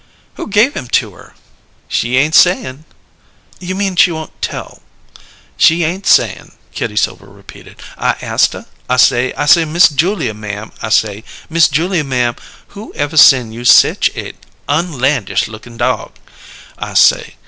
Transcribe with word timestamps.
"Who 0.33 0.47
gave 0.47 0.73
him 0.73 0.87
to 0.97 1.13
her?" 1.13 1.35
"She 1.87 2.17
ain't 2.17 2.33
sayin'." 2.33 2.85
"You 3.59 3.75
mean 3.75 3.95
she 3.95 4.11
won't 4.11 4.41
tell?" 4.41 4.81
"She 5.57 5.83
ain't 5.83 6.07
sayin'," 6.07 6.53
Kitty 6.73 6.95
Silver 6.95 7.27
repeated. 7.27 7.75
"I 7.99 8.13
ast 8.19 8.53
her. 8.53 8.65
I 8.89 8.97
say, 8.97 9.31
I 9.33 9.45
say: 9.45 9.63
'Miss 9.63 9.89
Julia, 9.89 10.33
ma'am,' 10.33 10.71
I 10.81 10.89
say, 10.89 11.23
'Miss 11.51 11.67
Julia, 11.69 12.03
ma'am, 12.03 12.35
who 12.69 12.91
ever 12.95 13.15
sen' 13.15 13.51
you 13.51 13.63
sech 13.63 14.09
a 14.17 14.33
unlandish 14.67 15.47
lookin' 15.47 15.77
dog?' 15.77 16.13
I 16.79 16.95
say. 16.95 17.35